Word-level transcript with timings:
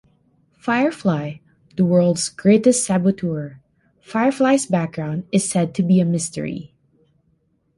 Firefly- 0.57 1.35
The 1.77 1.85
world's 1.85 2.27
greatest 2.29 2.83
saboteur, 2.87 3.59
Firefly's 3.99 4.65
background 4.65 5.25
is 5.31 5.47
said 5.47 5.75
to 5.75 5.83
be 5.83 5.99
a 5.99 6.05
mystery. 6.05 6.73